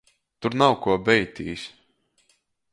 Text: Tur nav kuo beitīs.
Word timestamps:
Tur 0.45 0.55
nav 0.61 0.73
kuo 0.85 0.95
beitīs. 1.11 1.69